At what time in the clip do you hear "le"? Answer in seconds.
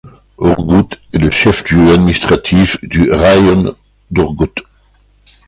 1.19-1.29